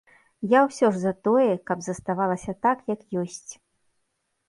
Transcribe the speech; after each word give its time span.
Я 0.53 0.61
ўсё 0.67 0.89
ж 0.95 1.01
за 1.03 1.13
тое, 1.27 1.45
каб 1.73 1.85
заставалася 1.91 2.59
так, 2.67 2.77
як 2.97 3.01
ёсць. 3.25 3.51